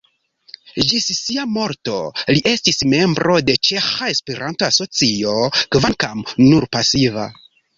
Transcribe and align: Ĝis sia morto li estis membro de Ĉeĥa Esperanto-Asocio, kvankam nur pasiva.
Ĝis 0.91 1.09
sia 1.17 1.43
morto 1.57 1.97
li 2.31 2.41
estis 2.53 2.81
membro 2.95 3.35
de 3.51 3.57
Ĉeĥa 3.69 4.09
Esperanto-Asocio, 4.17 5.37
kvankam 5.77 6.25
nur 6.49 6.71
pasiva. 6.79 7.29